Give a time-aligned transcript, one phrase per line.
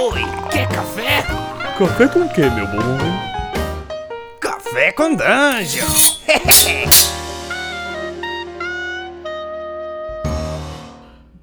[0.00, 0.20] Oi,
[0.52, 1.22] quer café?
[1.76, 2.78] Café com o que, meu bom?
[4.40, 5.88] Café com dungeon!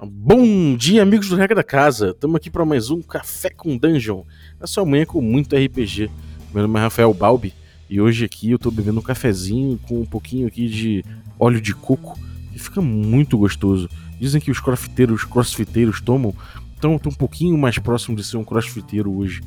[0.00, 2.12] Bom dia, amigos do Regra da Casa.
[2.12, 4.22] Estamos aqui para mais um Café com Dungeon.
[4.58, 6.10] Na sua manhã com muito RPG.
[6.54, 7.52] Meu nome é Rafael Balbi
[7.90, 11.04] e hoje aqui eu estou bebendo um cafezinho com um pouquinho aqui de
[11.38, 12.18] óleo de coco
[12.54, 13.86] que fica muito gostoso.
[14.18, 16.34] Dizem que os crossfiteiros, crossfiteiros tomam,
[16.76, 19.40] então estou um pouquinho mais próximo de ser um crossfiteiro hoje.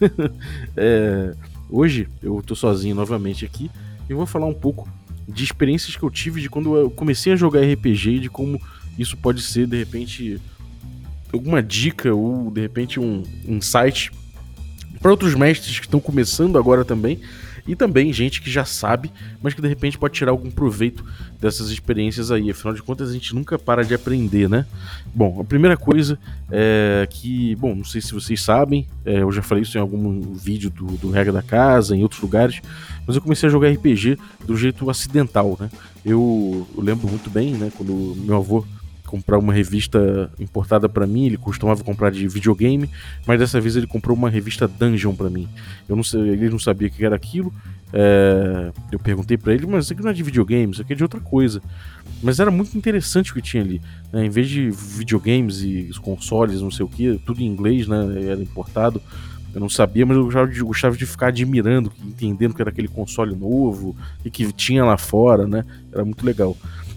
[0.76, 1.34] é,
[1.68, 3.70] hoje eu estou sozinho novamente aqui
[4.08, 4.88] e vou falar um pouco
[5.26, 8.60] de experiências que eu tive de quando eu comecei a jogar RPG e de como
[8.98, 10.40] isso pode ser de repente
[11.32, 14.10] alguma dica ou de repente um insight
[15.00, 17.20] para outros mestres que estão começando agora também
[17.68, 21.04] e também gente que já sabe, mas que de repente pode tirar algum proveito
[21.38, 22.50] dessas experiências aí.
[22.50, 24.64] Afinal de contas, a gente nunca para de aprender, né?
[25.14, 26.18] Bom, a primeira coisa
[26.50, 30.32] é que, bom, não sei se vocês sabem, é, eu já falei isso em algum
[30.32, 32.62] vídeo do, do Regra da Casa, em outros lugares,
[33.06, 35.70] mas eu comecei a jogar RPG do jeito acidental, né?
[36.02, 38.64] Eu, eu lembro muito bem, né, quando meu avô
[39.08, 42.88] comprar uma revista importada para mim, ele costumava comprar de videogame,
[43.26, 45.48] mas dessa vez ele comprou uma revista Dungeon para mim.
[45.88, 47.52] Eu não sei, ele não sabia o que era aquilo.
[47.92, 50.96] É, eu perguntei para ele, mas isso aqui não é de videogame, isso aqui é
[50.96, 51.62] de outra coisa.
[52.22, 53.80] Mas era muito interessante o que tinha ali.
[54.12, 54.26] Né?
[54.26, 58.30] Em vez de videogames e consoles, não sei o que, tudo em inglês, né?
[58.30, 59.00] Era importado.
[59.54, 62.88] Eu não sabia, mas eu gostava de, gostava de ficar admirando, entendendo que era aquele
[62.88, 65.64] console novo e que tinha lá fora, né?
[65.90, 66.56] Era muito legal.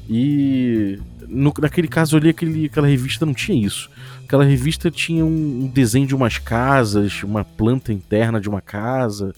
[0.10, 1.00] E
[1.32, 3.90] no, naquele caso ali, aquele, aquela revista não tinha isso.
[4.26, 9.34] Aquela revista tinha um, um, desenho de umas casas, uma planta interna de uma casa,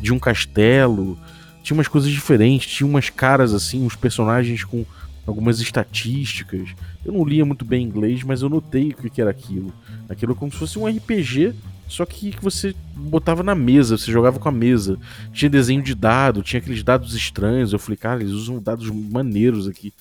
[0.00, 1.16] de um castelo.
[1.62, 4.84] Tinha umas coisas diferentes, tinha umas caras assim, uns personagens com
[5.26, 6.68] algumas estatísticas.
[7.04, 9.72] Eu não lia muito bem inglês, mas eu notei o que era aquilo.
[10.08, 11.54] Aquilo como se fosse um RPG,
[11.88, 14.98] só que você botava na mesa, você jogava com a mesa.
[15.32, 17.72] Tinha desenho de dado, tinha aqueles dados estranhos.
[17.72, 19.92] Eu falei, cara, eles usam dados maneiros aqui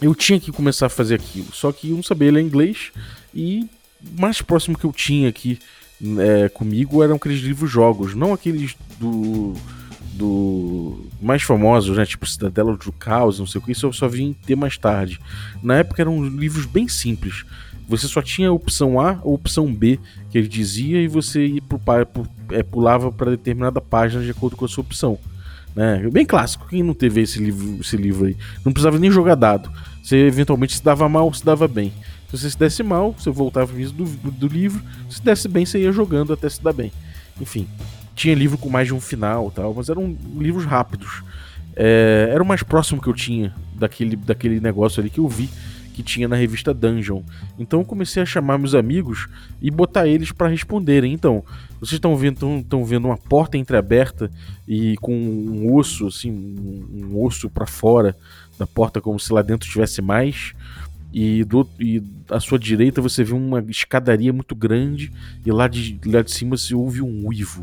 [0.00, 1.52] eu tinha que começar a fazer aquilo.
[1.52, 2.92] Só que eu não sabia ler inglês
[3.34, 3.68] e
[4.18, 5.58] mais próximo que eu tinha aqui
[6.18, 9.54] é, comigo eram aqueles livros jogos, não aqueles do
[10.12, 14.08] do mais famosos, né, tipo Cidadela do Caos, não sei o que, isso eu só
[14.08, 15.20] vim ter mais tarde.
[15.62, 17.44] Na época eram livros bem simples.
[17.86, 21.62] Você só tinha a opção A ou opção B que ele dizia e você ia
[21.62, 21.80] pro,
[22.50, 25.18] é, pulava para determinada página de acordo com a sua opção.
[25.76, 26.08] Né?
[26.10, 28.36] Bem clássico, quem não teve esse livro, esse livro aí?
[28.64, 29.70] Não precisava nem jogar dado.
[30.02, 31.92] Você eventualmente se dava mal, se dava bem.
[32.30, 34.82] Se você se desse mal, você voltava pro do, do livro.
[35.10, 36.90] Se desse bem, você ia jogando até se dar bem.
[37.38, 37.68] Enfim,
[38.14, 41.22] tinha livro com mais de um final tal, mas eram livros rápidos.
[41.76, 45.50] É, era o mais próximo que eu tinha daquele, daquele negócio ali que eu vi
[45.96, 47.22] que tinha na revista Dungeon.
[47.58, 49.26] Então eu comecei a chamar meus amigos
[49.62, 51.10] e botar eles para responderem.
[51.10, 51.42] Então,
[51.80, 54.30] vocês estão vendo, estão vendo uma porta entreaberta
[54.68, 58.14] e com um osso, assim, um, um osso para fora
[58.58, 60.52] da porta, como se lá dentro tivesse mais.
[61.14, 65.10] E, do, e à sua direita você vê uma escadaria muito grande
[65.46, 67.62] e lá de, lá de cima se ouve um uivo.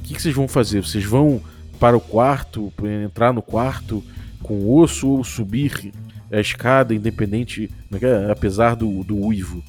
[0.00, 0.84] O que, que vocês vão fazer?
[0.84, 1.40] Vocês vão
[1.80, 2.70] para o quarto,
[3.06, 4.04] entrar no quarto
[4.42, 5.94] com osso ou subir
[6.36, 8.30] a escada, independente, é é?
[8.30, 9.62] apesar do, do uivo.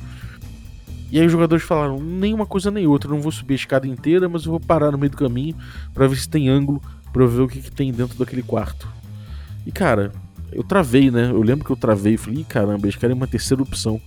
[1.11, 3.57] E aí os jogadores falaram: nem uma coisa nem outra, eu não vou subir a
[3.57, 5.55] escada inteira, mas eu vou parar no meio do caminho
[5.93, 6.81] para ver se tem ângulo,
[7.13, 8.87] para ver o que, que, tem dentro daquele quarto.
[9.65, 10.11] E cara,
[10.51, 11.29] eu travei, né?
[11.29, 14.01] Eu lembro que eu travei e falei: caramba, eles querem uma terceira opção.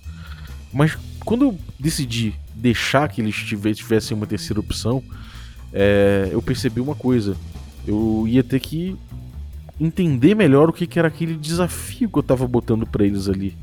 [0.71, 5.01] Mas quando eu decidi deixar que eles tivessem uma terceira opção,
[5.73, 7.35] é, eu percebi uma coisa.
[7.87, 8.95] Eu ia ter que
[9.79, 13.55] entender melhor o que, que era aquele desafio que eu estava botando para eles ali.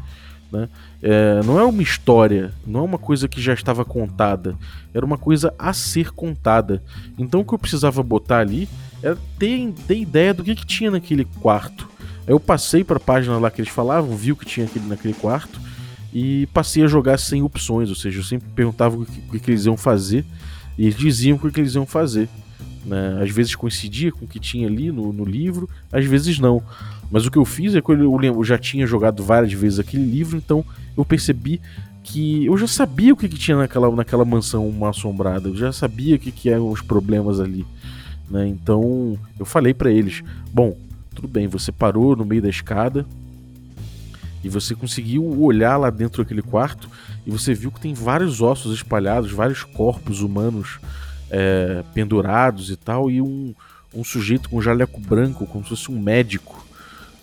[0.50, 0.68] Né?
[1.02, 4.56] É, não é uma história, não é uma coisa que já estava contada,
[4.94, 6.82] era uma coisa a ser contada.
[7.18, 8.68] Então o que eu precisava botar ali
[9.02, 11.88] era ter, ter ideia do que, que tinha naquele quarto.
[12.26, 14.86] Aí eu passei para a página lá que eles falavam, vi o que tinha aquele,
[14.86, 15.60] naquele quarto
[16.12, 19.50] e passei a jogar sem opções, ou seja, eu sempre perguntava o que, o que
[19.50, 20.24] eles iam fazer
[20.78, 22.28] e eles diziam o que eles iam fazer.
[22.86, 23.18] Né?
[23.20, 26.62] Às vezes coincidia com o que tinha ali no, no livro, às vezes não.
[27.10, 30.04] Mas o que eu fiz é que eu, eu já tinha jogado várias vezes aquele
[30.04, 30.64] livro, então
[30.96, 31.60] eu percebi
[32.04, 35.72] que eu já sabia o que, que tinha naquela, naquela mansão mal assombrada, eu já
[35.72, 37.66] sabia o que, que eram os problemas ali.
[38.30, 38.46] Né?
[38.46, 40.22] Então eu falei para eles:
[40.52, 40.76] bom,
[41.12, 43.04] tudo bem, você parou no meio da escada
[44.44, 46.88] e você conseguiu olhar lá dentro daquele quarto
[47.26, 50.78] e você viu que tem vários ossos espalhados, vários corpos humanos
[51.30, 53.54] é, pendurados e tal, e um,
[53.94, 56.66] um sujeito com jaleco branco, como se fosse um médico,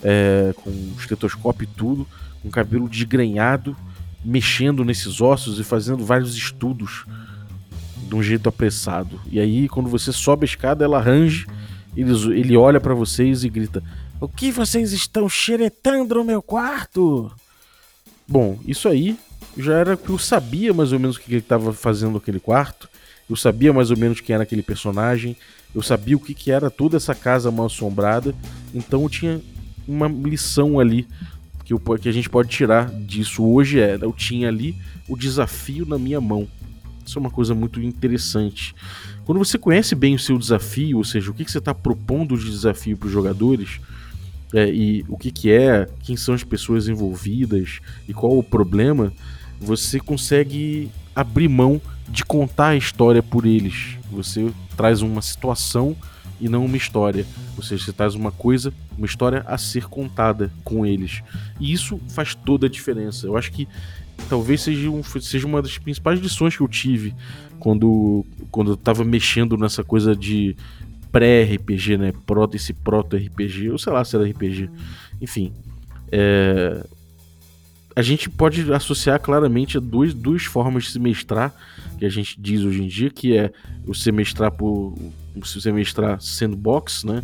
[0.03, 2.07] é, com estetoscópio e tudo,
[2.41, 3.75] com cabelo desgrenhado
[4.23, 7.05] mexendo nesses ossos e fazendo vários estudos
[8.07, 9.19] de um jeito apressado.
[9.29, 11.45] E aí, quando você sobe a escada, ela range,
[11.95, 13.83] ele, ele olha para vocês e grita:
[14.19, 17.31] O que vocês estão xeretando no meu quarto?
[18.27, 19.17] Bom, isso aí
[19.57, 22.89] já era que eu sabia mais ou menos o que ele estava fazendo naquele quarto.
[23.29, 25.35] Eu sabia mais ou menos quem era aquele personagem.
[25.73, 28.35] Eu sabia o que, que era toda essa casa mal assombrada.
[28.73, 29.41] Então eu tinha
[29.87, 31.07] uma lição ali
[31.63, 34.75] que, eu, que a gente pode tirar disso hoje é: eu tinha ali
[35.07, 36.47] o desafio na minha mão.
[37.05, 38.73] Isso é uma coisa muito interessante.
[39.25, 42.37] Quando você conhece bem o seu desafio, ou seja, o que, que você está propondo
[42.37, 43.79] de desafio para os jogadores,
[44.53, 49.11] é, e o que, que é, quem são as pessoas envolvidas e qual o problema,
[49.59, 53.97] você consegue abrir mão de contar a história por eles.
[54.11, 55.95] Você traz uma situação
[56.39, 57.25] e não uma história.
[57.55, 61.23] Ou seja, você traz uma coisa, uma história a ser contada com eles.
[61.59, 63.27] E isso faz toda a diferença.
[63.27, 63.67] Eu acho que
[64.29, 67.15] talvez seja, um, seja uma das principais lições que eu tive
[67.59, 70.55] quando, quando eu tava mexendo nessa coisa de
[71.11, 72.13] pré-RPG, né?
[72.25, 74.69] Proto, esse proto-RPG, ou sei lá se era RPG.
[75.21, 75.53] Enfim.
[76.11, 76.85] É,
[77.95, 81.53] a gente pode associar claramente duas, duas formas de se mestrar,
[81.97, 83.51] que a gente diz hoje em dia, que é
[83.85, 84.95] o semestrar por.
[85.35, 87.23] O semestrar sandbox, né?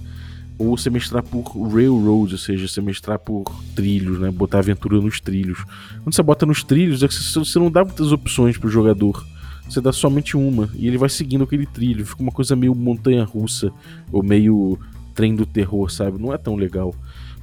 [0.58, 3.46] Ou semestrar por railroad, ou seja, semestrar por
[3.76, 4.32] trilhos, né?
[4.32, 5.64] Botar aventura nos trilhos.
[6.04, 9.26] Quando você bota nos trilhos, é que você não dá muitas opções pro jogador.
[9.70, 12.06] Você dá somente uma, e ele vai seguindo aquele trilho.
[12.06, 13.72] Fica uma coisa meio montanha russa,
[14.12, 14.80] ou meio
[15.14, 16.20] trem do terror, sabe?
[16.20, 16.96] Não é tão legal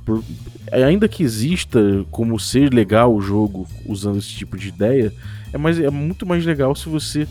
[0.06, 0.22] por,
[0.70, 1.80] ainda que exista
[2.12, 5.12] como ser legal o jogo usando esse tipo de ideia,
[5.52, 7.26] é, mais, é muito mais legal se você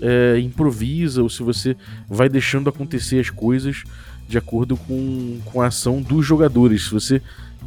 [0.00, 1.74] é, improvisa ou se você
[2.06, 3.82] vai deixando acontecer as coisas
[4.28, 6.84] de acordo com, com a ação dos jogadores.
[6.84, 7.22] Se você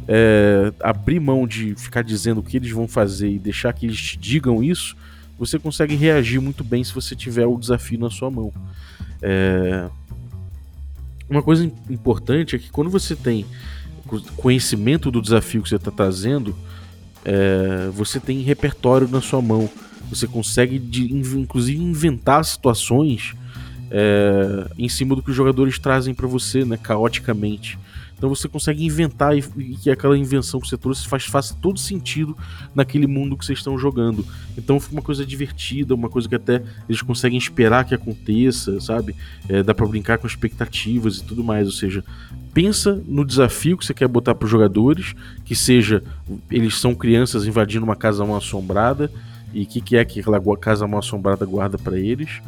[0.06, 4.00] é, abrir mão de ficar dizendo o que eles vão fazer e deixar que eles
[4.00, 4.96] te digam isso,
[5.36, 8.52] você consegue reagir muito bem se você tiver o desafio na sua mão.
[9.20, 9.88] É...
[11.28, 13.44] Uma coisa importante é que quando você tem
[14.36, 16.54] conhecimento do desafio que você está trazendo,
[17.24, 19.68] é, você tem repertório na sua mão.
[20.10, 23.34] Você consegue, de, inclusive, inventar situações
[23.90, 27.78] é, em cima do que os jogadores trazem para você, né, caoticamente.
[28.22, 29.42] Então você consegue inventar e,
[29.82, 32.38] que aquela invenção que você trouxe faz, faça todo sentido
[32.72, 34.24] naquele mundo que vocês estão jogando.
[34.56, 39.16] Então fica uma coisa divertida, uma coisa que até eles conseguem esperar que aconteça, sabe?
[39.48, 41.66] É, dá para brincar com expectativas e tudo mais.
[41.66, 42.04] Ou seja,
[42.54, 46.00] pensa no desafio que você quer botar para os jogadores, que seja
[46.48, 49.10] eles são crianças invadindo uma casa mal assombrada
[49.52, 52.40] e o que, que é que aquela casa mal assombrada guarda para eles.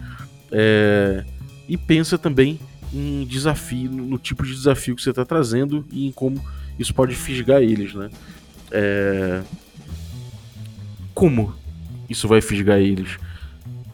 [0.53, 1.25] É,
[1.69, 2.61] e pensa também
[2.94, 6.43] em desafio, no tipo de desafio que você está trazendo e em como
[6.79, 8.08] isso pode fisgar eles, né?
[8.70, 9.43] É...
[11.12, 11.52] Como
[12.08, 13.19] isso vai fisgar eles?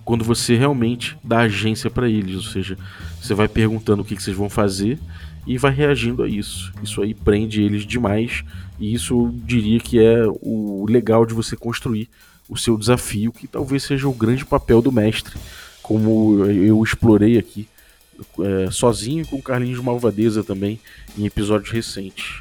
[0.04, 2.76] Quando você realmente dá agência para eles, ou seja,
[3.20, 4.98] você vai perguntando o que, que vocês vão fazer
[5.46, 6.72] e vai reagindo a isso.
[6.82, 8.44] Isso aí prende eles demais
[8.78, 12.08] e isso eu diria que é o legal de você construir
[12.48, 15.38] o seu desafio, que talvez seja o grande papel do mestre,
[15.82, 17.68] como eu explorei aqui
[18.40, 20.80] é, sozinho com o Carlinhos Malvadeza também
[21.18, 22.40] em episódios recentes.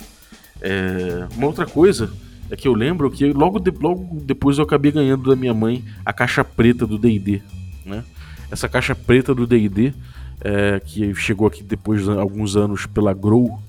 [0.61, 2.11] É, uma outra coisa
[2.49, 5.83] é que eu lembro que logo, de, logo depois eu acabei ganhando da minha mãe
[6.05, 7.41] a caixa preta do D&D,
[7.85, 8.03] né?
[8.51, 9.94] Essa caixa preta do D&D
[10.42, 13.59] é, que chegou aqui depois de alguns anos pela Grow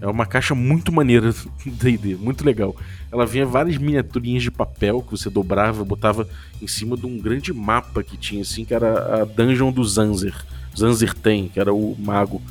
[0.00, 2.76] é uma caixa muito maneira do D&D, muito legal.
[3.10, 6.28] Ela vinha várias miniaturinhas de papel que você dobrava, botava
[6.62, 10.34] em cima de um grande mapa que tinha assim, que era a Dungeon do Zanzer.
[10.78, 12.42] Zanzirten, que era o mago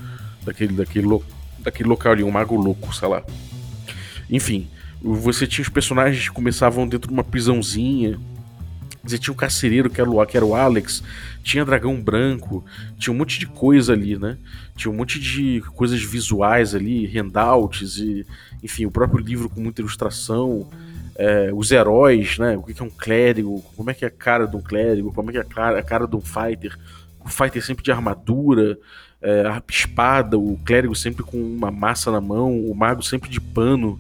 [0.46, 1.07] daquele, daquele,
[1.60, 3.24] daquele local ali, um mago louco, sei lá.
[4.29, 4.67] Enfim,
[5.01, 8.19] você tinha os personagens que começavam dentro de uma prisãozinha.
[9.03, 11.01] Você tinha o carcereiro, que era o, que era o Alex,
[11.41, 12.65] tinha dragão branco,
[12.98, 14.38] tinha um monte de coisa ali, né?
[14.75, 18.25] Tinha um monte de coisas visuais ali, handouts, e,
[18.62, 20.67] enfim, o próprio livro com muita ilustração.
[21.19, 22.57] É, os heróis, né?
[22.57, 25.29] O que é um clérigo, como é que é a cara de um clérigo, como
[25.29, 26.77] é que é a cara, a cara de um fighter
[27.27, 28.77] o fighter sempre de armadura,
[29.22, 33.41] é, a espada, o clérigo sempre com uma massa na mão, o mago sempre de
[33.41, 33.98] pano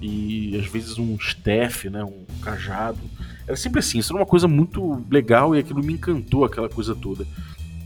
[0.00, 3.00] e às vezes um staff, né, um cajado.
[3.46, 6.94] Era sempre assim, isso era uma coisa muito legal e aquilo me encantou, aquela coisa
[6.94, 7.26] toda.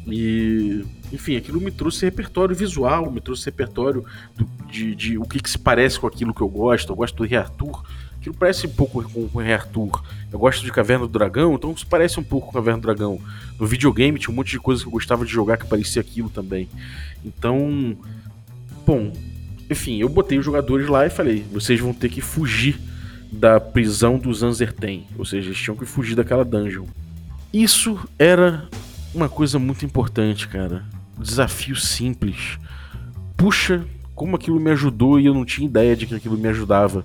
[0.06, 4.04] E, enfim, aquilo me trouxe repertório visual, me trouxe repertório
[4.36, 6.92] do, de, de, o que, que, se parece com aquilo que eu gosto.
[6.92, 7.82] Eu gosto do Rei Arthur,
[8.24, 10.02] aquilo parece um pouco com o Rei Arthur.
[10.32, 13.20] Eu gosto de Caverna do Dragão, então isso parece um pouco com Caverna do Dragão.
[13.60, 16.30] No videogame tinha um monte de coisas que eu gostava de jogar que parecia aquilo
[16.30, 16.66] também.
[17.22, 17.94] Então,
[18.86, 19.12] bom,
[19.70, 22.80] enfim, eu botei os jogadores lá e falei: vocês vão ter que fugir
[23.30, 26.86] da prisão dos Anzerten, ou seja, eles tinham que fugir daquela dungeon.
[27.52, 28.68] Isso era
[29.14, 30.82] uma coisa muito importante, cara.
[31.18, 32.58] Desafio simples.
[33.36, 37.04] Puxa, como aquilo me ajudou e eu não tinha ideia de que aquilo me ajudava.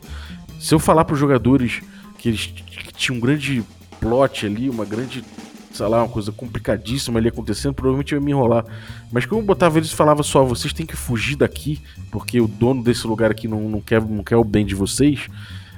[0.59, 1.81] Se eu falar para os jogadores
[2.17, 3.63] que eles que tinham um grande
[3.99, 5.23] plot ali, uma grande,
[5.71, 8.65] sei lá, uma coisa complicadíssima ali acontecendo, provavelmente eu ia me enrolar.
[9.11, 12.83] Mas como eu botava eles falava só, vocês têm que fugir daqui, porque o dono
[12.83, 15.27] desse lugar aqui não, não, quer, não quer o bem de vocês.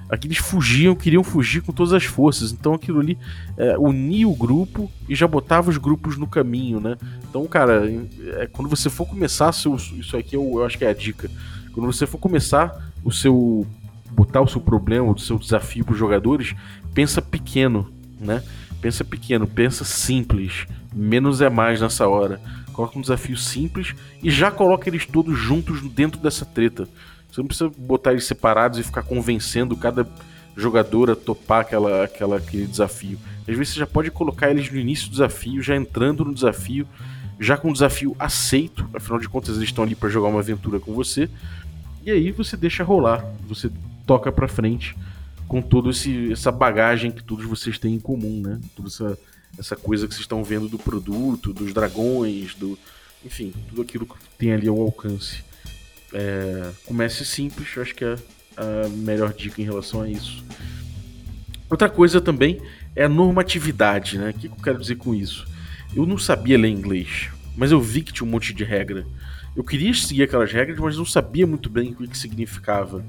[0.09, 2.51] Aqueles fugiam, queriam fugir com todas as forças.
[2.51, 3.17] Então aquilo ali
[3.55, 6.97] é, unia o grupo e já botava os grupos no caminho, né?
[7.29, 7.89] Então, cara,
[8.37, 11.31] é, quando você for começar, seu, isso aqui eu, eu acho que é a dica.
[11.71, 13.65] Quando você for começar o seu.
[14.11, 16.55] Botar o seu problema, o seu desafio para os jogadores,
[16.93, 18.43] pensa pequeno, né?
[18.81, 20.65] Pensa pequeno, pensa simples.
[20.93, 22.41] Menos é mais nessa hora.
[22.73, 26.87] Coloca um desafio simples e já coloca eles todos juntos dentro dessa treta.
[27.31, 30.07] Você não precisa botar eles separados e ficar convencendo cada
[30.55, 33.17] jogador a topar aquela, aquela, aquele desafio.
[33.47, 36.87] Às vezes você já pode colocar eles no início do desafio, já entrando no desafio,
[37.39, 40.79] já com o desafio aceito, afinal de contas eles estão ali para jogar uma aventura
[40.79, 41.29] com você.
[42.05, 43.69] E aí você deixa rolar, você
[44.11, 44.93] toca para frente
[45.47, 45.89] com toda
[46.29, 48.59] essa bagagem que todos vocês têm em comum, né?
[48.75, 49.17] Toda essa,
[49.57, 52.77] essa coisa que vocês estão vendo do produto, dos dragões, do
[53.23, 55.45] enfim, tudo aquilo que tem ali ao alcance.
[56.11, 58.17] É, comece simples, eu acho que é
[58.57, 60.43] a melhor dica em relação a isso.
[61.69, 62.61] Outra coisa também
[62.93, 64.31] é a normatividade, né?
[64.31, 65.47] O que eu quero dizer com isso?
[65.95, 69.05] Eu não sabia ler inglês, mas eu vi que tinha um monte de regra.
[69.55, 73.05] Eu queria seguir aquelas regras, mas não sabia muito bem o que, que significava.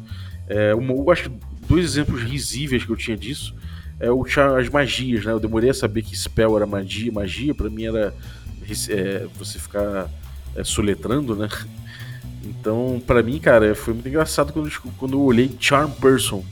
[0.48, 1.36] É, eu acho que
[1.68, 3.54] dois exemplos risíveis que eu tinha disso
[3.98, 4.24] é o,
[4.58, 5.32] as magias, né?
[5.32, 8.14] Eu demorei a saber que spell era magia, magia para mim era
[8.88, 10.10] é, você ficar
[10.56, 11.48] é, soletrando, né?
[12.44, 14.68] Então, para mim, cara, foi muito engraçado quando,
[14.98, 16.44] quando eu olhei Charm Person.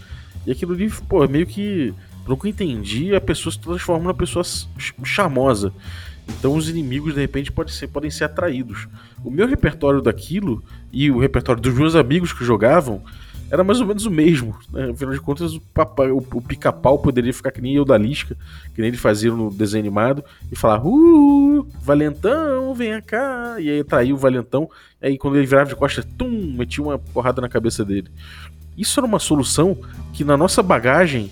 [0.46, 1.92] E aquilo ali, pô, meio que.
[2.24, 4.44] Pelo que eu entendi, a pessoa se transforma numa pessoa
[5.02, 5.72] charmosa.
[6.28, 8.86] Então os inimigos, de repente, podem ser, podem ser atraídos.
[9.24, 13.02] O meu repertório daquilo e o repertório dos meus amigos que jogavam
[13.50, 14.56] era mais ou menos o mesmo.
[14.72, 14.90] Né?
[14.90, 18.36] Afinal de contas, o, o, o pica-pau poderia ficar que nem eu da Lisca,
[18.74, 23.56] que nem ele fazia no desenho animado, e falar: Uh, Valentão, vem cá.
[23.58, 24.70] E aí atraía o Valentão.
[25.02, 28.08] E aí quando ele virava de costas, tum, metia uma porrada na cabeça dele.
[28.78, 29.76] Isso era uma solução
[30.12, 31.30] que na nossa bagagem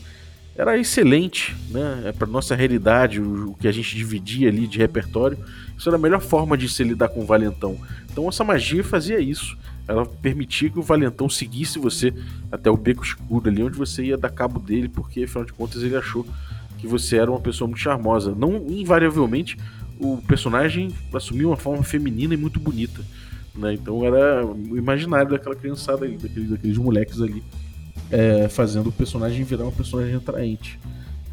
[0.57, 2.03] era excelente, né?
[2.07, 5.39] É para nossa realidade, o, o, que a gente dividia ali de repertório.
[5.79, 7.79] Isso era a melhor forma de se lidar com o Valentão.
[8.11, 9.57] Então essa magia fazia isso
[9.89, 12.13] ela permitia que o Valentão seguisse você
[12.53, 15.83] até o beco escuro ali, onde você ia dar cabo dele, porque afinal de contas
[15.83, 16.27] ele achou
[16.77, 18.35] que você era uma pessoa muito charmosa.
[18.35, 19.57] Não invariavelmente
[19.99, 23.03] o personagem assumiu uma forma feminina e muito bonita.
[23.55, 23.75] Né?
[23.75, 27.43] Então era o imaginário daquela criançada ali, daqueles, daqueles moleques ali,
[28.11, 30.79] é, fazendo o personagem virar uma personagem atraente.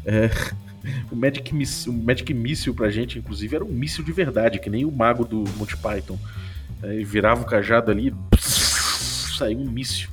[0.04, 0.30] É,
[1.12, 4.70] o, Magic Miss, o Magic Missile pra gente, inclusive, era um míssil de verdade, que
[4.70, 6.18] nem o mago do Monty Python.
[6.82, 8.14] Aí virava o cajado ali
[9.36, 10.08] saiu um míssil.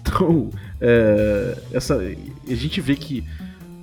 [0.00, 3.24] Então, é, essa, a gente vê que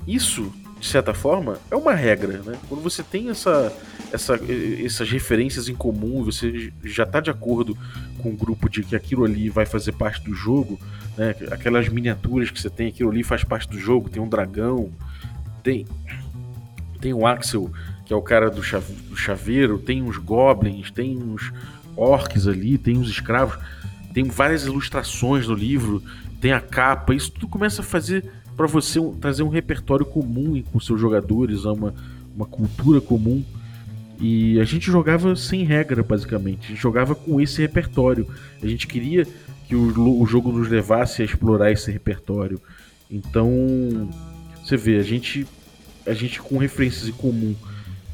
[0.06, 2.40] isso, de certa forma, é uma regra.
[2.40, 2.58] Né?
[2.68, 3.74] Quando você tem essa,
[4.12, 4.40] essa,
[4.84, 7.78] essas referências em comum, você já está de acordo
[8.20, 10.80] com o grupo de que aquilo ali vai fazer parte do jogo,
[11.18, 11.36] né?
[11.52, 14.92] aquelas miniaturas que você tem, aquilo ali faz parte do jogo, tem um dragão,
[15.64, 15.86] tem,
[17.00, 17.72] tem o Axel
[18.10, 21.54] que é o cara do, chave, do chaveiro, tem uns goblins, tem uns
[21.96, 23.56] orcs ali, tem uns escravos,
[24.16, 26.02] tem várias ilustrações no livro,
[26.42, 28.26] tem a capa, isso tudo começa a fazer
[28.58, 31.94] para você trazer um repertório comum com seus jogadores, uma,
[32.36, 33.46] uma cultura comum.
[34.20, 36.66] E a gente jogava sem regra, basicamente.
[36.66, 38.28] A gente jogava com esse repertório.
[38.60, 39.28] A gente queria
[39.68, 42.60] que o, o jogo nos levasse a explorar esse repertório.
[43.10, 44.10] Então,
[44.64, 45.46] você vê, a gente,
[46.08, 47.56] a gente com referências em comum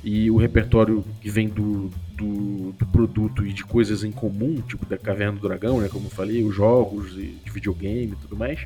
[0.05, 4.85] e o repertório que vem do, do, do, produto e de coisas em comum, tipo
[4.85, 8.59] da Caverna do Dragão, né, como eu falei, os jogos de videogame e tudo mais,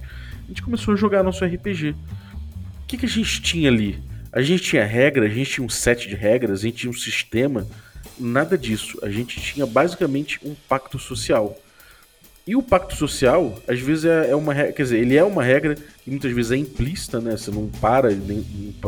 [0.43, 1.91] a gente começou a jogar nosso RPG.
[1.91, 1.95] O
[2.85, 3.97] que, que a gente tinha ali?
[4.33, 6.93] A gente tinha regra, a gente tinha um set de regras, a gente tinha um
[6.93, 7.65] sistema,
[8.19, 8.99] nada disso.
[9.01, 11.57] A gente tinha basicamente um pacto social.
[12.49, 15.43] E o pacto social, às vezes, é, é uma regra, quer dizer, ele é uma
[15.43, 17.37] regra que muitas vezes é implícita, né?
[17.37, 18.43] Você não para, nem,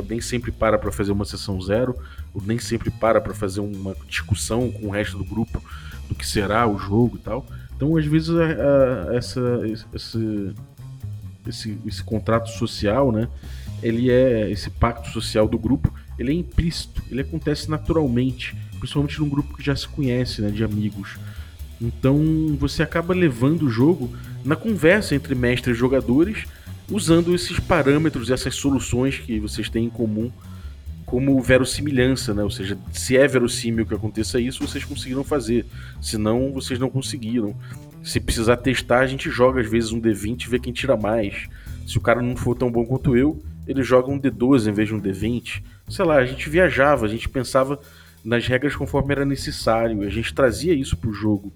[0.10, 1.96] nem sempre para para fazer uma sessão zero,
[2.34, 5.64] ou nem sempre para para fazer uma discussão com o resto do grupo
[6.10, 7.46] do que será o jogo e tal.
[7.76, 9.62] Então, às vezes, a, a, essa,
[9.94, 10.56] esse,
[11.46, 13.28] esse, esse contrato social, né?
[13.84, 19.30] Ele é esse pacto social do grupo, ele é implícito, ele acontece naturalmente, principalmente num
[19.30, 20.50] grupo que já se conhece, né?
[20.50, 21.20] De amigos.
[21.82, 24.14] Então você acaba levando o jogo
[24.46, 26.46] na conversa entre mestres e jogadores,
[26.90, 30.32] usando esses parâmetros, essas soluções que vocês têm em comum
[31.12, 32.42] como verossimilhança, né?
[32.42, 35.66] Ou seja, se é verossímil que aconteça isso, vocês conseguiram fazer.
[36.02, 37.54] Se não, vocês não conseguiram.
[38.02, 41.50] Se precisar testar, a gente joga às vezes um D20 e vê quem tira mais.
[41.86, 44.88] Se o cara não for tão bom quanto eu, ele joga um D12 em vez
[44.88, 45.62] de um D20.
[45.90, 47.78] Sei lá, a gente viajava, a gente pensava
[48.24, 51.52] nas regras conforme era necessário, a gente trazia isso pro jogo.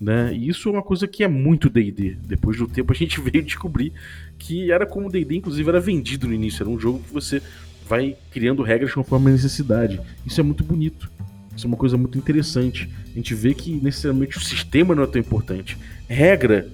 [0.00, 0.34] Né?
[0.34, 2.16] E isso é uma coisa que é muito D&D.
[2.26, 3.92] Depois do tempo a gente veio descobrir
[4.38, 7.42] que era como D&D inclusive era vendido no início, era um jogo que você
[7.88, 10.00] vai criando regras conforme a necessidade.
[10.26, 11.10] Isso é muito bonito.
[11.56, 12.90] Isso é uma coisa muito interessante.
[13.06, 15.78] A gente vê que necessariamente o sistema não é tão importante.
[16.06, 16.68] Regra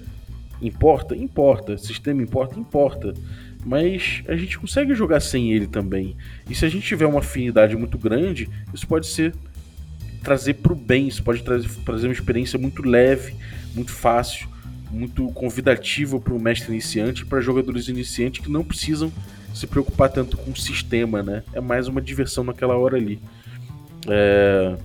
[0.61, 1.15] importa?
[1.15, 1.77] Importa.
[1.77, 2.59] Sistema importa?
[2.59, 3.13] Importa.
[3.65, 6.17] Mas a gente consegue jogar sem ele também.
[6.49, 9.33] E se a gente tiver uma afinidade muito grande, isso pode ser
[10.23, 13.35] trazer para o bem, isso pode trazer, trazer uma experiência muito leve,
[13.75, 14.47] muito fácil,
[14.89, 19.11] muito convidativa para o mestre iniciante e para jogadores iniciantes que não precisam
[19.53, 21.43] se preocupar tanto com o sistema, né?
[21.53, 23.19] É mais uma diversão naquela hora ali.
[24.07, 24.75] É...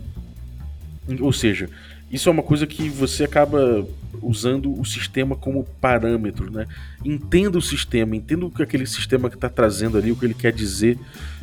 [1.20, 1.70] Ou seja,
[2.10, 3.86] isso é uma coisa que você acaba
[4.22, 6.66] usando o sistema como parâmetro, né?
[7.04, 10.34] Entenda o sistema, entenda o que aquele sistema que está trazendo ali, o que ele
[10.34, 10.98] quer dizer.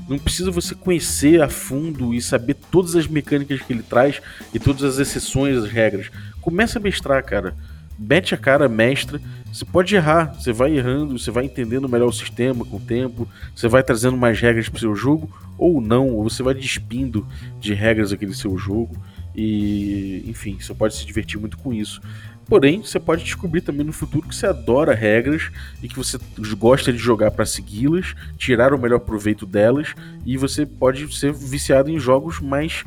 [0.08, 4.22] Não precisa você conhecer a fundo e saber todas as mecânicas que ele traz
[4.54, 6.12] e todas as exceções, as regras.
[6.42, 7.56] Começa a mestrar, cara
[7.98, 9.22] mete a cara, mestra.
[9.52, 13.28] Você pode errar, você vai errando, você vai entendendo melhor o sistema com o tempo,
[13.56, 17.26] você vai trazendo mais regras para o seu jogo, ou não, ou você vai despindo
[17.60, 18.96] de regras aquele seu jogo.
[19.36, 22.02] E, enfim, você pode se divertir muito com isso.
[22.48, 25.50] Porém, você pode descobrir também no futuro que você adora regras
[25.82, 26.20] e que você
[26.58, 31.90] gosta de jogar para segui-las, tirar o melhor proveito delas, e você pode ser viciado
[31.90, 32.86] em jogos mais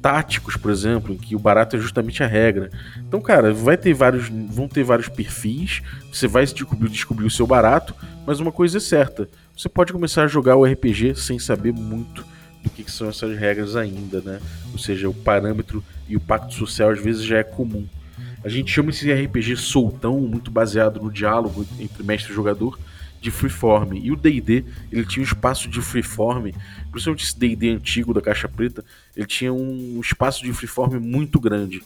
[0.00, 2.70] táticos, por exemplo, em que o barato é justamente a regra.
[2.98, 5.82] Então, cara, vai ter vários, vão ter vários perfis,
[6.12, 7.94] você vai descobrir, descobrir o seu barato,
[8.24, 12.24] mas uma coisa é certa, você pode começar a jogar o RPG sem saber muito
[12.62, 14.40] do que, que são essas regras ainda, né?
[14.72, 17.86] Ou seja, o parâmetro e o pacto social às vezes já é comum.
[18.44, 22.78] A gente chama esse RPG soltão, muito baseado no diálogo entre mestre e jogador,
[23.20, 23.96] de freeform.
[24.02, 26.50] E o D&D, ele tinha um espaço de freeform,
[26.90, 28.84] principalmente esse D&D antigo da caixa preta,
[29.16, 31.82] ele tinha um espaço de freeform muito grande.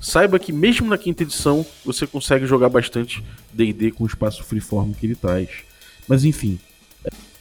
[0.00, 4.92] Saiba que mesmo na quinta edição, você consegue jogar bastante D&D com o espaço freeform
[4.94, 5.50] que ele traz.
[6.08, 6.58] Mas enfim,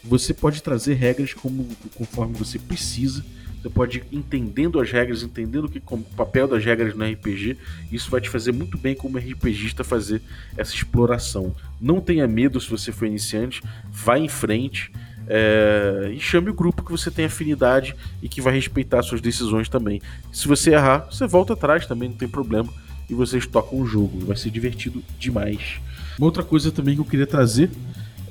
[0.04, 3.24] você pode trazer regras como, conforme você precisa
[3.62, 7.58] você pode ir entendendo as regras, entendendo o, que, o papel das regras no RPG.
[7.92, 10.22] Isso vai te fazer muito bem como RPGista fazer
[10.56, 11.54] essa exploração.
[11.80, 14.92] Não tenha medo se você for iniciante, vá em frente.
[15.28, 19.68] É, e chame o grupo que você tem afinidade e que vai respeitar suas decisões
[19.68, 20.02] também.
[20.32, 22.72] Se você errar, você volta atrás também, não tem problema.
[23.10, 25.82] E vocês tocam o jogo, vai ser divertido demais.
[26.18, 27.70] Uma outra coisa também que eu queria trazer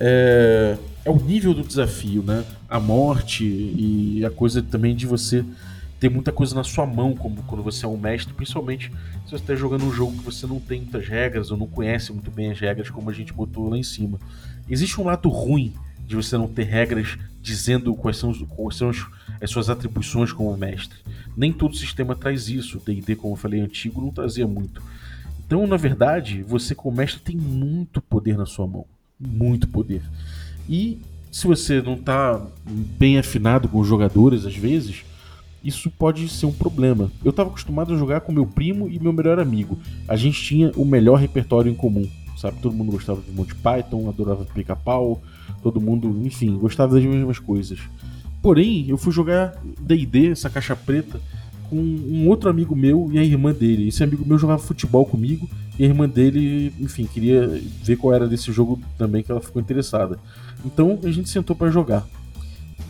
[0.01, 0.79] é,
[1.09, 2.45] é o nível do desafio, né?
[2.69, 5.43] A morte e a coisa também de você
[5.99, 8.93] ter muita coisa na sua mão, como quando você é um mestre, principalmente
[9.25, 12.13] se você está jogando um jogo que você não tem muitas regras ou não conhece
[12.13, 14.19] muito bem as regras, como a gente botou lá em cima.
[14.69, 15.73] Existe um lado ruim
[16.07, 20.99] de você não ter regras dizendo quais são, quais são as suas atribuições como mestre.
[21.35, 22.77] Nem todo sistema traz isso.
[22.77, 24.83] O D&D, como eu falei, antigo não trazia muito.
[25.47, 28.85] Então, na verdade, você como mestre tem muito poder na sua mão
[29.19, 30.03] muito poder.
[30.69, 30.99] E
[31.31, 35.05] se você não está bem afinado com os jogadores, às vezes,
[35.63, 37.11] isso pode ser um problema.
[37.25, 39.79] Eu estava acostumado a jogar com meu primo e meu melhor amigo.
[40.07, 42.61] A gente tinha o melhor repertório em comum, sabe?
[42.61, 45.21] Todo mundo gostava de Monty Python, adorava pica-pau,
[45.63, 47.79] todo mundo, enfim, gostava das mesmas coisas.
[48.41, 51.21] Porém, eu fui jogar D&D, essa caixa preta,
[51.69, 53.89] com um outro amigo meu e a irmã dele.
[53.89, 58.27] Esse amigo meu jogava futebol comigo e a irmã dele, enfim, queria ver qual era
[58.27, 60.19] desse jogo também que ela ficou interessada.
[60.65, 62.07] Então a gente sentou para jogar.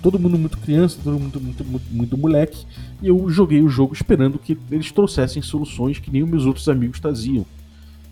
[0.00, 2.64] Todo mundo muito criança, todo mundo muito, muito, muito, moleque,
[3.02, 6.68] e eu joguei o jogo esperando que eles trouxessem soluções que nem os meus outros
[6.68, 7.44] amigos traziam.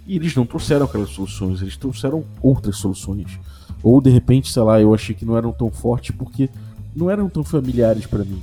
[0.04, 3.38] E eles não trouxeram aquelas soluções, eles trouxeram outras soluções.
[3.82, 6.50] Ou de repente, sei lá, eu achei que não eram tão fortes porque
[6.94, 8.42] não eram tão familiares para mim,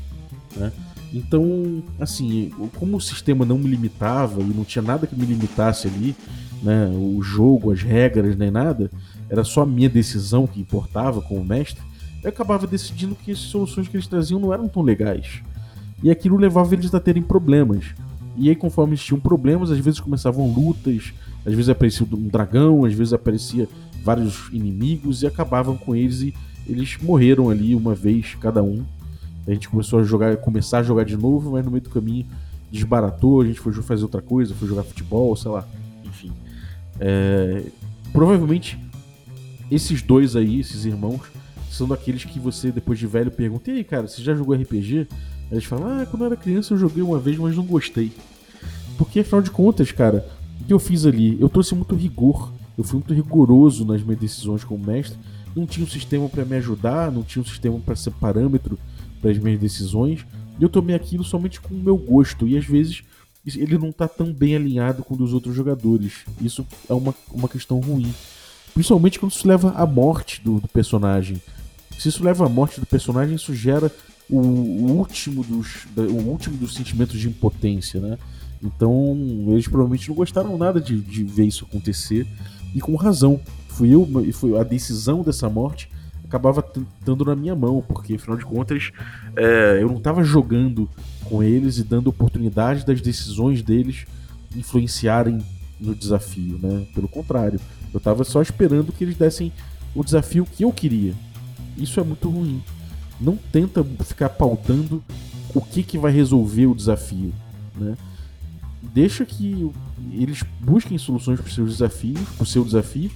[0.55, 0.71] né?
[1.13, 5.87] Então, assim, como o sistema não me limitava e não tinha nada que me limitasse
[5.87, 6.15] ali,
[6.63, 8.89] né, o jogo, as regras, nem nada,
[9.29, 11.83] era só a minha decisão que importava como mestre,
[12.23, 15.43] eu acabava decidindo que as soluções que eles traziam não eram tão legais.
[16.01, 17.93] E aquilo levava eles a terem problemas.
[18.35, 21.13] E aí, conforme eles tinham problemas, às vezes começavam lutas,
[21.45, 23.67] às vezes aparecia um dragão, às vezes aparecia
[24.03, 26.33] vários inimigos e acabavam com eles e
[26.65, 28.83] eles morreram ali uma vez cada um
[29.47, 32.25] a gente começou a jogar, começar a jogar de novo, mas no meio do caminho
[32.71, 35.67] desbaratou, a gente foi fazer outra coisa, foi jogar futebol, sei lá,
[36.05, 36.31] enfim.
[36.99, 37.63] É,
[38.11, 38.79] provavelmente
[39.69, 41.21] esses dois aí, esses irmãos,
[41.69, 45.07] são daqueles que você, depois de velho, pergunta: E aí, cara, você já jogou RPG?
[45.51, 48.11] Eles falam: Ah, quando eu era criança eu joguei uma vez, mas não gostei.
[48.97, 50.25] Porque afinal de contas, cara,
[50.61, 51.39] o que eu fiz ali?
[51.41, 55.17] Eu trouxe muito rigor, eu fui muito rigoroso nas minhas decisões como mestre.
[55.55, 58.77] Não tinha um sistema para me ajudar, não tinha um sistema para ser parâmetro
[59.23, 60.25] para as minhas decisões.
[60.59, 62.45] E eu tomei aquilo somente com o meu gosto.
[62.45, 63.03] E às vezes
[63.45, 66.25] ele não tá tão bem alinhado com o dos outros jogadores.
[66.41, 68.13] Isso é uma, uma questão ruim.
[68.73, 71.41] Principalmente quando isso leva à morte do, do personagem.
[71.97, 73.89] Se isso leva à morte do personagem, isso gera
[74.29, 78.17] o, o, último dos, o último dos sentimentos de impotência, né?
[78.61, 79.15] Então,
[79.49, 82.25] eles provavelmente não gostaram nada de, de ver isso acontecer,
[82.73, 83.39] e com razão.
[83.67, 85.89] Fui eu, foi a decisão dessa morte
[86.33, 86.65] acabava
[86.99, 88.91] estando na minha mão, porque afinal de contas
[89.35, 90.89] é, eu não estava jogando
[91.25, 94.05] com eles e dando oportunidade das decisões deles
[94.55, 95.39] influenciarem
[95.79, 96.87] no desafio, né?
[96.95, 97.59] Pelo contrário,
[97.93, 99.51] eu estava só esperando que eles dessem
[99.93, 101.13] o desafio que eu queria.
[101.77, 102.63] Isso é muito ruim.
[103.21, 105.03] Não tenta ficar pautando
[105.53, 107.31] o que, que vai resolver o desafio,
[107.75, 107.95] né?
[108.81, 109.71] Deixa que
[110.11, 113.11] eles busquem soluções para os seus desafios, para o seu desafio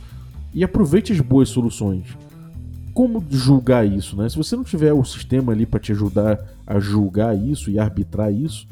[0.54, 2.06] e aproveite as boas soluções
[2.98, 4.28] como julgar isso, né?
[4.28, 8.34] Se você não tiver o sistema ali para te ajudar a julgar isso e arbitrar
[8.34, 8.68] isso,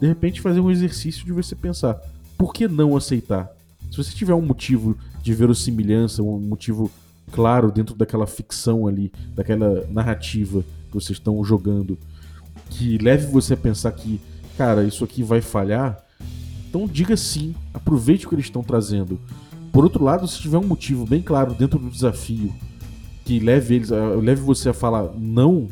[0.00, 2.00] de repente fazer um exercício de você pensar,
[2.38, 3.50] por que não aceitar?
[3.90, 6.92] Se você tiver um motivo de verossimilhança, um motivo
[7.32, 11.98] claro dentro daquela ficção ali, daquela narrativa que vocês estão jogando,
[12.70, 14.20] que leve você a pensar que,
[14.56, 15.98] cara, isso aqui vai falhar,
[16.68, 19.18] então diga sim, aproveite o que eles estão trazendo.
[19.72, 22.54] Por outro lado, se tiver um motivo bem claro dentro do desafio,
[23.26, 25.66] que leve eles, leve você a falar não,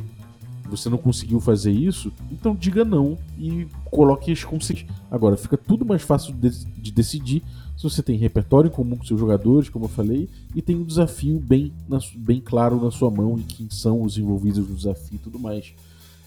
[0.69, 4.91] você não conseguiu fazer isso, então diga não e coloque as consequências.
[5.09, 7.45] Agora, fica tudo mais fácil de, de, decidir
[7.77, 11.39] se você tem repertório comum com seus jogadores, como eu falei, e tem um desafio
[11.39, 15.19] bem, na, bem claro na sua mão e quem são os envolvidos no desafio e
[15.19, 15.73] tudo mais.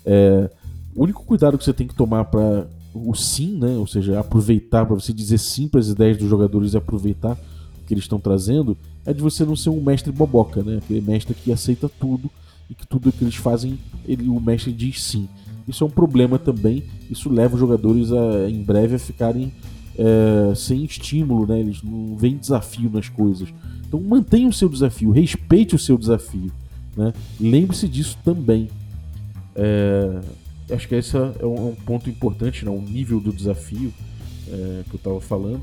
[0.05, 0.49] É,
[0.95, 4.85] o único cuidado que você tem que tomar para o sim, né, ou seja, aproveitar,
[4.85, 7.37] para você dizer sim para as ideias dos jogadores e aproveitar
[7.87, 10.77] que eles estão trazendo, é de você não ser um mestre boboca, né?
[10.77, 12.29] Aquele mestre que aceita tudo
[12.69, 15.27] e que tudo que eles fazem, ele, o mestre diz sim.
[15.65, 16.83] Isso é um problema também.
[17.09, 19.53] Isso leva os jogadores a, em breve a ficarem
[19.97, 21.59] é, sem estímulo, né?
[21.61, 23.49] Eles não veem desafio nas coisas.
[23.87, 26.51] Então mantenha o seu desafio, respeite o seu desafio.
[26.95, 27.13] Né?
[27.39, 28.67] Lembre-se disso também.
[29.55, 30.19] É,
[30.73, 32.71] acho que esse é um, é ponto importante, né?
[32.71, 33.93] o nível do desafio
[34.49, 35.61] é, que eu estava falando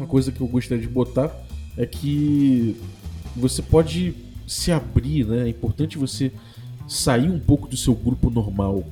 [0.00, 1.30] uma coisa que eu gostaria de botar
[1.76, 2.76] é que
[3.36, 4.14] você pode
[4.46, 5.44] se abrir, né?
[5.44, 6.32] É importante você
[6.88, 8.84] sair um pouco do seu grupo normal.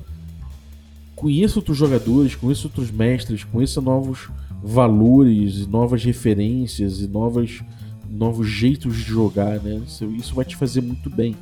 [1.15, 4.29] Conheça outros jogadores, conheça outros mestres, conheça novos
[4.63, 7.61] valores, novas referências e novas,
[8.09, 9.81] novos jeitos de jogar, né?
[10.17, 11.35] Isso, vai te fazer muito bem.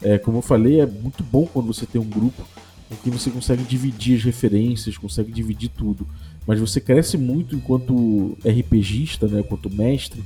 [0.00, 2.42] É, como eu falei, é muito bom quando você tem um grupo
[2.88, 6.06] com que você consegue dividir as referências, consegue dividir tudo
[6.46, 10.22] mas você cresce muito enquanto RPGista, né, enquanto mestre,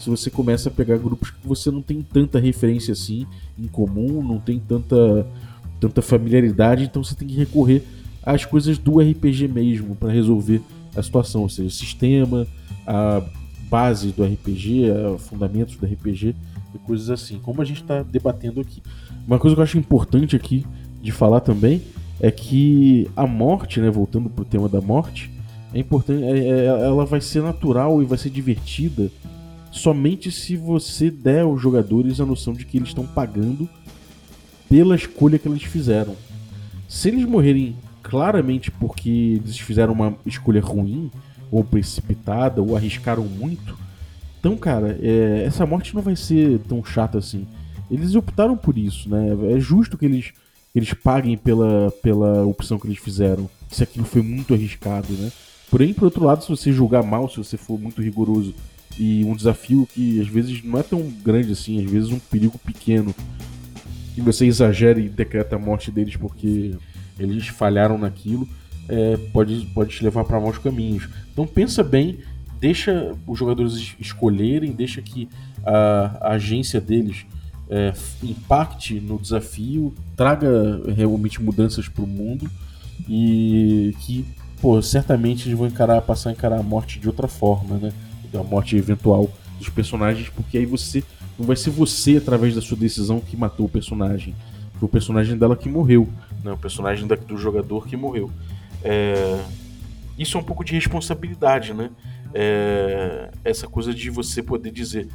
[0.00, 3.26] se você começa a pegar grupos que você não tem tanta referência assim
[3.58, 5.26] em comum, não tem tanta,
[5.78, 7.82] tanta familiaridade, então você tem que recorrer
[8.22, 10.62] às coisas do RPG mesmo para resolver
[10.96, 12.46] a situação, ou seja, o sistema,
[12.86, 13.22] a
[13.68, 14.86] base do RPG,
[15.18, 16.34] fundamentos do RPG
[16.74, 18.82] e coisas assim, como a gente está debatendo aqui.
[19.26, 20.66] Uma coisa que eu acho importante aqui
[21.00, 21.82] de falar também
[22.20, 25.30] é que a morte, né, voltando para o tema da morte,
[25.72, 29.10] é importante, é, é, ela vai ser natural e vai ser divertida
[29.70, 33.68] somente se você der aos jogadores a noção de que eles estão pagando
[34.68, 36.16] pela escolha que eles fizeram.
[36.88, 41.10] Se eles morrerem claramente porque eles fizeram uma escolha ruim,
[41.50, 43.76] ou precipitada, ou arriscaram muito,
[44.38, 47.46] então, cara, é, essa morte não vai ser tão chata assim.
[47.90, 49.36] Eles optaram por isso, né?
[49.54, 50.32] É justo que eles,
[50.74, 55.30] eles paguem pela, pela opção que eles fizeram, se aquilo foi muito arriscado, né?
[55.70, 58.54] Porém, por outro lado, se você julgar mal, se você for muito rigoroso
[58.98, 62.58] e um desafio que às vezes não é tão grande assim, às vezes um perigo
[62.58, 63.14] pequeno,
[64.16, 66.74] e você exagera e decreta a morte deles porque
[67.18, 68.48] eles falharam naquilo,
[68.88, 71.08] é, pode, pode te levar para maus caminhos.
[71.32, 72.18] Então pensa bem,
[72.58, 75.28] deixa os jogadores escolherem, deixa que
[75.64, 77.24] a, a agência deles
[77.68, 82.50] é, impacte no desafio, traga realmente mudanças para o mundo
[83.08, 84.26] e que
[84.60, 87.92] pô, certamente eles vão encarar, passar a encarar a morte de outra forma, né?
[88.34, 91.02] A morte eventual dos personagens, porque aí você.
[91.38, 94.34] Não vai ser você, através da sua decisão, que matou o personagem.
[94.74, 96.08] Foi o personagem dela que morreu.
[96.44, 96.52] Né?
[96.52, 98.30] O personagem da, do jogador que morreu.
[98.82, 99.42] É...
[100.18, 101.90] Isso é um pouco de responsabilidade, né?
[102.34, 103.30] É...
[103.42, 105.08] Essa coisa de você poder dizer.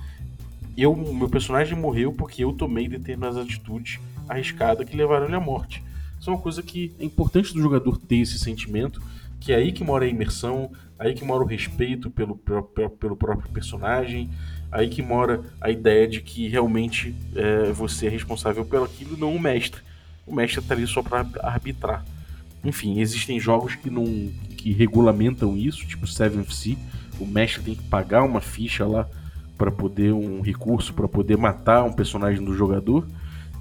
[0.76, 5.84] eu, meu personagem morreu porque eu tomei determinadas atitudes arriscadas que levaram ele à morte.
[6.20, 9.02] Isso é uma coisa que é importante do jogador ter esse sentimento,
[9.40, 13.50] que é aí que mora a imersão, aí que mora o respeito pelo, pelo próprio
[13.52, 14.30] personagem,
[14.72, 19.36] aí que mora a ideia de que realmente é, você é responsável pelo aquilo, não
[19.36, 19.82] o mestre.
[20.26, 22.04] O mestre está ali só para arbitrar.
[22.64, 24.06] Enfim, existem jogos que não
[24.58, 26.76] que regulamentam isso, tipo Seven Sea.
[27.20, 29.08] O mestre tem que pagar uma ficha lá
[29.58, 33.08] para poder um recurso para poder matar um personagem do jogador.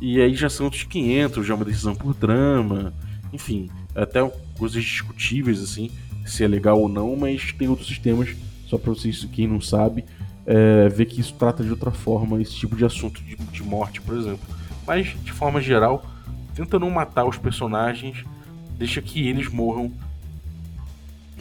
[0.01, 2.93] E aí já são outros 500, já é uma decisão por drama,
[3.33, 4.21] enfim, até
[4.59, 5.90] coisas discutíveis assim,
[6.25, 8.35] se é legal ou não, mas tem outros sistemas,
[8.67, 10.05] só para vocês, quem não sabe,
[10.47, 14.01] é, ver que isso trata de outra forma esse tipo de assunto de, de morte,
[14.01, 14.47] por exemplo.
[14.87, 16.05] Mas, de forma geral,
[16.55, 18.25] tenta não matar os personagens,
[18.79, 19.93] deixa que eles morram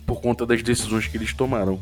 [0.06, 1.80] por conta das decisões que eles tomaram.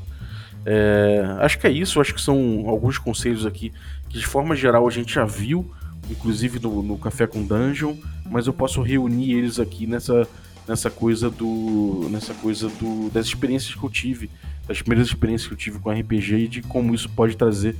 [0.65, 3.73] É, acho que é isso, acho que são alguns conselhos aqui
[4.11, 5.71] que de forma geral a gente já viu,
[6.09, 7.95] inclusive no, no Café com Dungeon,
[8.29, 10.27] mas eu posso reunir eles aqui nessa,
[10.71, 12.07] nessa coisa do.
[12.09, 13.09] nessa coisa do.
[13.09, 14.31] das experiências que eu tive,
[14.67, 17.75] das primeiras experiências que eu tive com RPG e de como isso pode trazer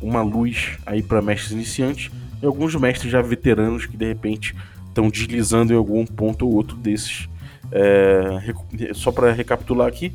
[0.00, 2.10] uma luz aí para mestres iniciantes
[2.42, 4.54] e alguns mestres já veteranos que de repente
[4.88, 7.28] estão deslizando em algum ponto ou outro desses.
[7.72, 8.54] É,
[8.92, 10.12] só para recapitular aqui,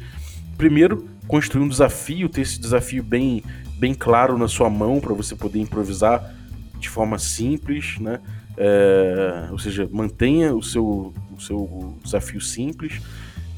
[0.55, 3.43] primeiro construir um desafio, ter esse desafio bem,
[3.77, 6.33] bem claro na sua mão para você poder improvisar
[6.79, 8.19] de forma simples, né?
[8.61, 13.01] É, ou seja, mantenha o seu, o seu desafio simples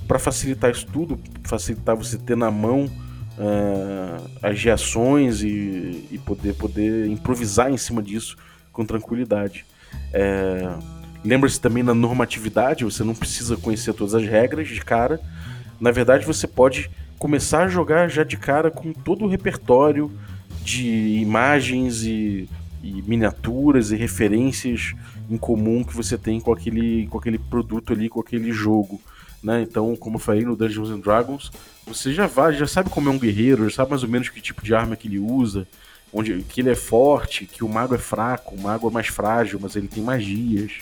[0.08, 6.54] para facilitar isso tudo, facilitar você ter na mão uh, as reações e, e, poder,
[6.54, 8.38] poder improvisar em cima disso
[8.72, 9.66] com tranquilidade.
[10.14, 10.70] É,
[11.24, 15.20] Lembra-se também da normatividade, você não precisa conhecer todas as regras de cara.
[15.80, 20.12] Na verdade, você pode começar a jogar já de cara com todo o repertório
[20.64, 22.50] de imagens e,
[22.84, 24.94] e miniaturas e referências
[25.30, 29.00] em comum que você tem com aquele, com aquele produto ali, com aquele jogo.
[29.44, 29.62] Né?
[29.62, 31.52] Então, como eu falei no Dungeons and Dragons,
[31.86, 34.42] você já vai, já sabe como é um guerreiro, já sabe mais ou menos que
[34.42, 35.68] tipo de arma que ele usa,
[36.14, 39.60] onde que ele é forte, que o mago é fraco, o mago é mais frágil,
[39.62, 40.74] mas ele tem magias.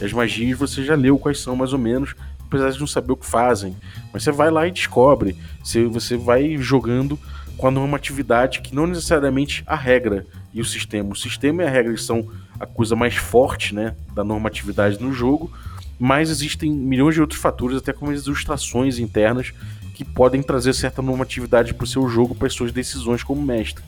[0.00, 3.12] E as magias você já leu quais são mais ou menos, apesar de não saber
[3.12, 3.74] o que fazem.
[4.12, 5.36] Mas você vai lá e descobre.
[5.62, 7.18] Você, você vai jogando
[7.56, 11.12] com a normatividade que não necessariamente a regra e o sistema.
[11.12, 15.52] O sistema e a regra são a coisa mais forte né, da normatividade no jogo,
[15.98, 19.52] mas existem milhões de outros fatores, até como as ilustrações internas,
[19.92, 23.84] que podem trazer certa normatividade para o seu jogo, para as suas decisões como mestre.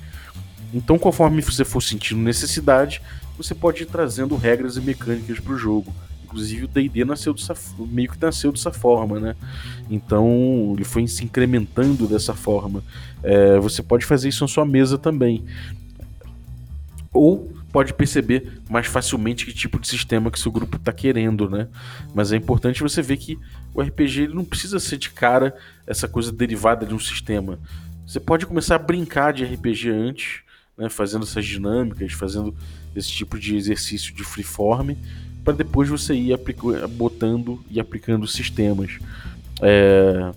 [0.74, 3.00] Então, conforme você for sentindo necessidade,
[3.36, 5.92] você pode ir trazendo regras e mecânicas para o jogo.
[6.24, 9.36] Inclusive o D&D nasceu dessa, meio que nasceu dessa forma, né?
[9.88, 12.82] Então ele foi se incrementando dessa forma.
[13.22, 15.44] É, você pode fazer isso na sua mesa também.
[17.16, 21.68] Ou pode perceber mais facilmente que tipo de sistema que seu grupo está querendo, né?
[22.14, 23.38] Mas é importante você ver que
[23.74, 25.54] o RPG ele não precisa ser de cara
[25.86, 27.58] essa coisa derivada de um sistema.
[28.06, 30.40] Você pode começar a brincar de RPG antes,
[30.78, 32.54] né, fazendo essas dinâmicas, fazendo
[32.94, 34.94] esse tipo de exercício de freeform,
[35.44, 36.38] para depois você ir
[36.90, 38.98] botando e aplicando sistemas.
[39.60, 40.32] É...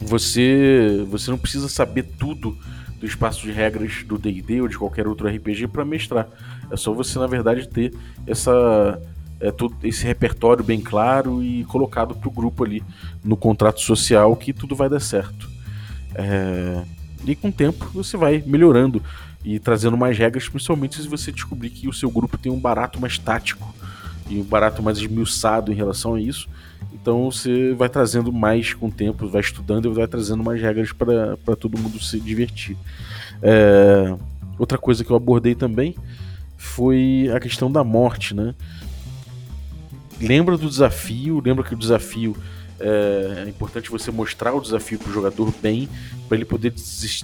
[0.00, 2.56] Você, você não precisa saber tudo
[2.98, 6.28] do espaço de regras do D&D ou de qualquer outro RPG para mestrar.
[6.70, 7.94] É só você, na verdade, ter
[8.26, 9.00] essa,
[9.40, 12.82] é, todo esse repertório bem claro e colocado para o grupo ali
[13.24, 15.48] no contrato social que tudo vai dar certo.
[16.14, 16.82] É...
[17.24, 19.02] E com o tempo você vai melhorando
[19.44, 23.00] e trazendo mais regras, principalmente se você descobrir que o seu grupo tem um barato
[23.00, 23.74] mais tático
[24.28, 26.48] e um barato mais esmiuçado em relação a isso.
[26.92, 30.92] Então você vai trazendo mais com o tempo, vai estudando e vai trazendo mais regras
[30.92, 32.76] para todo mundo se divertir.
[33.42, 34.14] É...
[34.58, 35.94] Outra coisa que eu abordei também
[36.56, 38.54] foi a questão da morte, né?
[40.20, 42.36] Lembra do desafio, lembra que o desafio
[42.80, 45.88] é, é importante você mostrar o desafio para o jogador bem,
[46.28, 46.74] para ele poder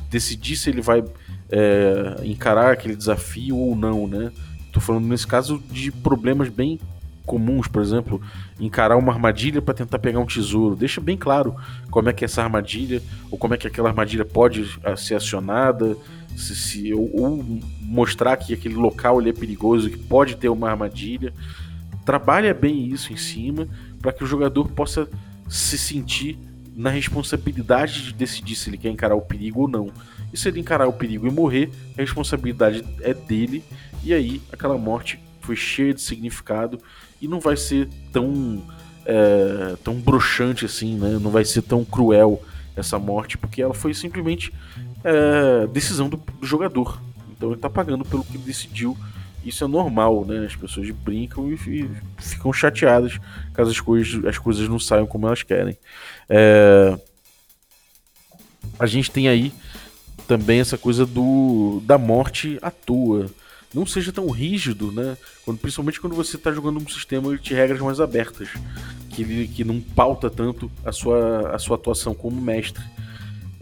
[0.09, 1.03] decidir se ele vai
[1.51, 4.31] é, encarar aquele desafio ou não, né?
[4.73, 6.79] Tô falando nesse caso de problemas bem
[7.25, 8.21] comuns, por exemplo,
[8.61, 10.77] encarar uma armadilha para tentar pegar um tesouro.
[10.77, 11.57] Deixa bem claro
[11.91, 15.97] como é que essa armadilha, ou como é que aquela armadilha pode ah, ser acionada,
[16.37, 20.71] se, se ou, ou, mostrar que aquele local ele é perigoso, que pode ter uma
[20.71, 21.33] armadilha.
[22.05, 23.67] Trabalha bem isso em cima
[24.01, 25.09] para que o jogador possa
[25.49, 26.39] se sentir
[26.77, 29.91] na responsabilidade de decidir se ele quer encarar o perigo ou não.
[30.33, 33.63] E se ele encarar o perigo e morrer, a responsabilidade é dele,
[34.03, 36.81] e aí aquela morte foi cheia de significado
[37.25, 38.63] e não vai ser tão
[39.07, 41.19] é, tão broxante assim, né?
[41.21, 42.43] Não vai ser tão cruel
[42.77, 44.53] essa morte, porque ela foi simplesmente
[45.03, 47.01] é, decisão do, do, jogador.
[47.35, 48.97] Então ele tá pagando pelo que decidiu.
[49.43, 50.45] Isso é normal, né?
[50.45, 53.19] As pessoas brincam e, e ficam chateadas
[53.55, 55.79] caso as coisas, as coisas não saiam como elas querem.
[56.29, 56.99] É...
[58.79, 59.53] A gente tem aí
[60.27, 63.31] também essa coisa do da morte à toa.
[63.75, 65.17] Não seja tão rígido, né?
[65.45, 68.49] Quando, principalmente quando você está jogando um sistema de regras mais abertas,
[69.11, 72.83] que, que não pauta tanto a sua, a sua atuação como mestre.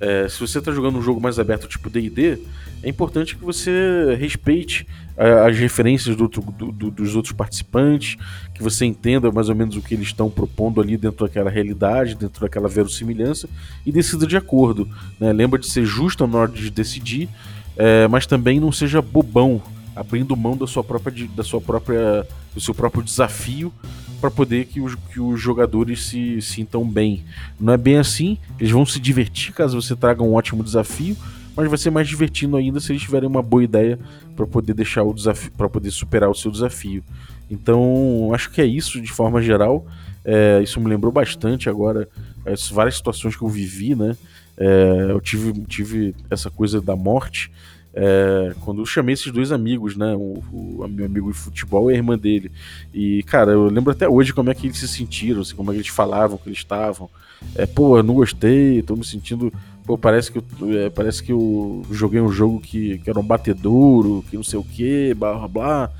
[0.03, 2.39] É, se você está jogando um jogo mais aberto, tipo DD,
[2.83, 4.85] é importante que você respeite
[5.17, 8.17] a, as referências do, do, do, dos outros participantes,
[8.53, 12.17] que você entenda mais ou menos o que eles estão propondo ali dentro daquela realidade,
[12.17, 13.49] dentro daquela verossimilhança,
[13.87, 14.89] e decida de acordo.
[15.21, 15.33] Né?
[15.33, 17.29] Lembra de ser justo na hora de decidir,
[17.77, 19.63] é, mas também não seja bobão,
[19.95, 23.73] abrindo mão da sua própria, da sua própria, do seu próprio desafio
[24.21, 27.25] para poder que os, que os jogadores se sintam bem.
[27.59, 31.17] Não é bem assim, eles vão se divertir caso você traga um ótimo desafio,
[31.57, 33.99] mas vai ser mais divertido ainda se eles tiverem uma boa ideia
[34.37, 37.03] para poder deixar o desafio, para poder superar o seu desafio.
[37.51, 39.85] Então, acho que é isso de forma geral.
[40.25, 42.09] É, isso me lembrou bastante agora
[42.47, 44.17] as várias situações que eu vivi, né?
[44.57, 47.51] É, eu tive, tive essa coisa da morte
[47.95, 50.15] é, quando eu chamei esses dois amigos, né?
[50.15, 52.51] O, o, meu amigo de futebol e a irmã dele.
[52.93, 55.75] E, cara, eu lembro até hoje como é que eles se sentiram, assim, como é
[55.75, 57.11] que eles falavam que eles estavam.
[57.55, 59.53] É, pô, eu não gostei, tô me sentindo.
[59.85, 60.45] Pô, parece que eu,
[60.79, 64.59] é, parece que eu joguei um jogo que, que era um batedouro, que não sei
[64.59, 65.91] o que, blá blá blá.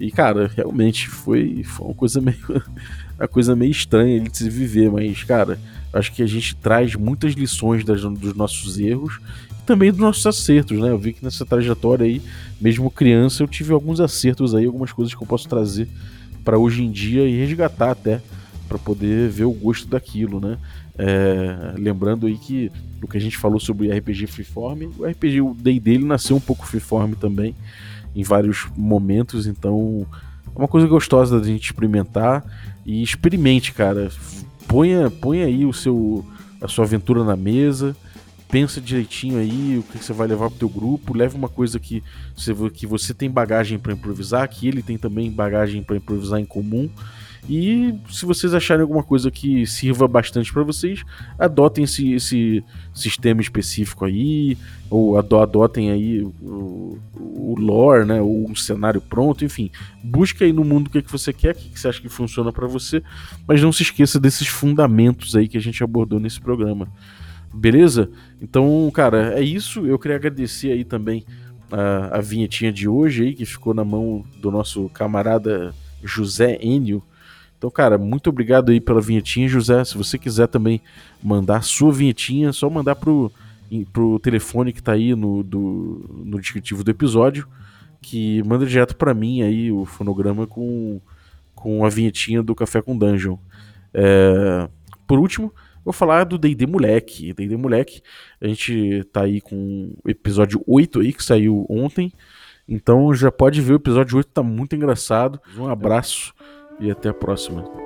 [0.00, 2.36] E, cara, realmente foi, foi uma coisa meio.
[3.18, 5.58] uma coisa meio estranha de se viver, mas, cara,
[5.92, 9.18] acho que a gente traz muitas lições das, dos nossos erros
[9.66, 10.88] também dos nossos acertos, né?
[10.90, 12.22] Eu vi que nessa trajetória aí,
[12.60, 15.88] mesmo criança, eu tive alguns acertos aí, algumas coisas que eu posso trazer
[16.44, 18.20] para hoje em dia e resgatar até
[18.68, 20.58] para poder ver o gosto daquilo, né?
[20.98, 22.70] É, lembrando aí que
[23.02, 26.40] o que a gente falou sobre RPG Freeform, o RPG o Day dele nasceu um
[26.40, 27.54] pouco Freeform também
[28.14, 30.06] em vários momentos, então
[30.54, 32.42] é uma coisa gostosa da gente experimentar
[32.84, 34.10] e experimente, cara.
[34.66, 36.24] Ponha, ponha aí o seu
[36.60, 37.94] a sua aventura na mesa,
[38.48, 42.02] pensa direitinho aí o que você vai levar pro teu grupo, leva uma coisa que
[42.34, 46.46] você, que você tem bagagem para improvisar, que ele tem também bagagem para improvisar em
[46.46, 46.88] comum.
[47.48, 51.04] E se vocês acharem alguma coisa que sirva bastante para vocês,
[51.38, 54.58] adotem esse, esse sistema específico aí,
[54.90, 59.70] ou adotem aí o, o lore, né, ou um cenário pronto, enfim.
[60.02, 62.00] Busque aí no mundo o que, é que você quer, o que, que você acha
[62.00, 63.00] que funciona para você,
[63.46, 66.88] mas não se esqueça desses fundamentos aí que a gente abordou nesse programa.
[67.56, 68.10] Beleza?
[68.40, 69.86] Então, cara, é isso.
[69.86, 71.24] Eu queria agradecer aí também
[71.72, 77.02] a, a vinhetinha de hoje aí, que ficou na mão do nosso camarada José Enio.
[77.56, 79.82] Então, cara, muito obrigado aí pela vinhetinha, José.
[79.84, 80.82] Se você quiser também
[81.22, 83.32] mandar sua vinhetinha, é só mandar pro,
[83.90, 87.48] pro telefone que tá aí no, do, no descritivo do episódio,
[88.02, 91.00] que manda direto para mim aí o fonograma com,
[91.54, 93.38] com a vinhetinha do Café com Dungeon.
[93.94, 94.68] É,
[95.06, 95.50] por último,
[95.86, 97.32] Vou falar do D&D Moleque.
[97.32, 98.02] D&D Moleque,
[98.40, 102.12] a gente tá aí com o episódio 8 aí, que saiu ontem.
[102.68, 105.40] Então já pode ver, o episódio 8 tá muito engraçado.
[105.56, 106.34] Um abraço
[106.80, 107.85] e até a próxima.